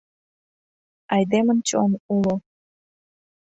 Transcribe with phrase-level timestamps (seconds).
[1.15, 2.35] Айдемын чон уло.